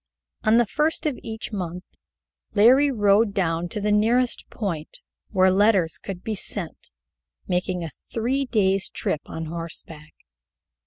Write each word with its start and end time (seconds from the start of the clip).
On 0.41 0.57
the 0.57 0.65
first 0.65 1.05
of 1.05 1.19
each 1.21 1.51
month 1.51 1.83
Larry 2.55 2.89
rode 2.89 3.35
down 3.35 3.69
to 3.69 3.79
the 3.79 3.91
nearest 3.91 4.49
point 4.49 4.97
where 5.29 5.51
letters 5.51 5.99
could 5.99 6.23
be 6.23 6.33
sent, 6.33 6.89
making 7.47 7.83
a 7.83 7.91
three 8.11 8.45
days' 8.45 8.89
trip 8.89 9.21
on 9.27 9.45
horseback. 9.45 10.13